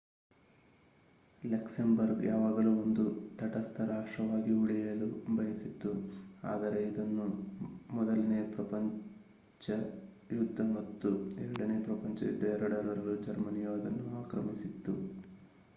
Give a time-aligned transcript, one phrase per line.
[1.43, 3.03] Luxembourg ಯಾವಾಗಲೂ ಒಂದು
[3.39, 5.91] ತಟಸ್ಥ ರಾಷ್ಟ್ರವಾಗಿ ಉಳಿಯಲು ಬಯಸಿತ್ತು
[6.43, 7.27] ಆದರೆ ಇದನ್ನು
[7.89, 9.67] ಮೊದಲನೆಯ ಪ್ರಪಂಚ
[10.29, 11.11] ಯುದ್ದ ಮತ್ತು
[11.39, 14.95] ಎರಡನೇ ಪ್ರಪಂಚ ಯುದ್ದ ಎರಡರಲ್ಲೂ ಜರ್ಮನಿಯು ಅದನ್ನು ಆಕ್ರಮಿಸಿತ್ತು